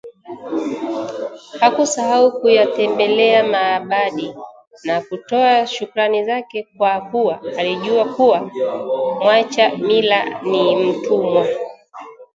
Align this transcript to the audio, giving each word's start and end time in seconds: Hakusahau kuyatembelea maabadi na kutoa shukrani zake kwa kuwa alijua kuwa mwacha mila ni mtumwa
Hakusahau 1.61 2.31
kuyatembelea 2.39 3.43
maabadi 3.43 4.33
na 4.83 5.01
kutoa 5.01 5.67
shukrani 5.67 6.25
zake 6.25 6.67
kwa 6.77 7.01
kuwa 7.01 7.41
alijua 7.57 8.05
kuwa 8.05 8.51
mwacha 9.23 9.77
mila 9.77 10.41
ni 10.41 10.75
mtumwa 10.75 11.47